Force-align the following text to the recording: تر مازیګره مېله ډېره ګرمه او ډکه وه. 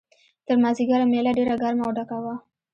تر 0.45 0.55
مازیګره 0.63 1.05
مېله 1.11 1.31
ډېره 1.37 1.55
ګرمه 1.61 1.83
او 1.85 1.91
ډکه 1.97 2.17
وه. 2.23 2.35